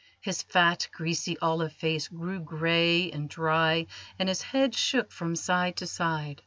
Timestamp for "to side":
5.77-6.39